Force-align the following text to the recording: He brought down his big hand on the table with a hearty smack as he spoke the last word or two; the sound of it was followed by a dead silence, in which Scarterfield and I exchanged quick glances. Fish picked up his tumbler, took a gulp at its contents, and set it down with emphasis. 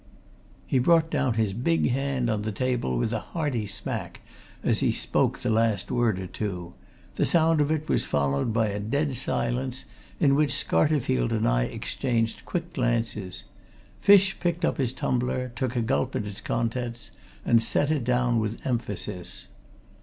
He 0.65 0.79
brought 0.79 1.11
down 1.11 1.35
his 1.35 1.53
big 1.53 1.91
hand 1.91 2.27
on 2.27 2.41
the 2.41 2.51
table 2.51 2.97
with 2.97 3.13
a 3.13 3.19
hearty 3.19 3.67
smack 3.67 4.21
as 4.63 4.79
he 4.79 4.91
spoke 4.91 5.37
the 5.37 5.51
last 5.51 5.91
word 5.91 6.17
or 6.17 6.25
two; 6.25 6.73
the 7.17 7.25
sound 7.27 7.61
of 7.61 7.69
it 7.69 7.87
was 7.87 8.03
followed 8.03 8.51
by 8.51 8.69
a 8.69 8.79
dead 8.79 9.15
silence, 9.15 9.85
in 10.19 10.33
which 10.33 10.49
Scarterfield 10.53 11.31
and 11.31 11.47
I 11.47 11.65
exchanged 11.65 12.45
quick 12.45 12.73
glances. 12.73 13.43
Fish 14.01 14.39
picked 14.39 14.65
up 14.65 14.77
his 14.79 14.91
tumbler, 14.91 15.51
took 15.55 15.75
a 15.75 15.83
gulp 15.83 16.15
at 16.15 16.25
its 16.25 16.41
contents, 16.41 17.11
and 17.45 17.61
set 17.61 17.91
it 17.91 18.03
down 18.03 18.39
with 18.39 18.65
emphasis. 18.65 19.45